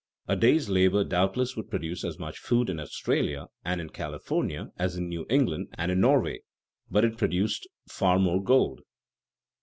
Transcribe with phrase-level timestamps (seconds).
[0.27, 4.95] A day's labor doubtless would produce as much food in Australia and in California as
[4.95, 6.39] in New England and in Norway,
[6.89, 8.81] but it produced far more gold.